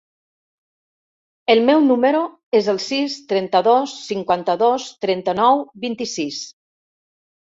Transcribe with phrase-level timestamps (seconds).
[1.55, 2.21] El meu número
[2.61, 6.41] es el sis, trenta-dos, cinquanta-dos, trenta-nou, vint-i-sis.